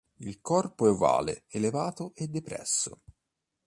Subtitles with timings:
[0.15, 3.03] Il corpo è ovale elevato e depresso.